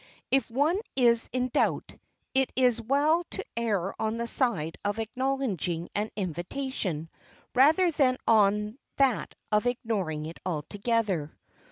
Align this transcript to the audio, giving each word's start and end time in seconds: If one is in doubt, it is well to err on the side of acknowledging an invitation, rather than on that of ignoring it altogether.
If 0.31 0.49
one 0.49 0.79
is 0.95 1.29
in 1.31 1.49
doubt, 1.49 1.93
it 2.33 2.51
is 2.55 2.81
well 2.81 3.23
to 3.29 3.45
err 3.55 3.93
on 4.01 4.17
the 4.17 4.25
side 4.25 4.79
of 4.83 4.97
acknowledging 4.97 5.89
an 5.93 6.09
invitation, 6.15 7.07
rather 7.53 7.91
than 7.91 8.17
on 8.27 8.79
that 8.95 9.35
of 9.51 9.67
ignoring 9.67 10.25
it 10.25 10.39
altogether. 10.43 11.37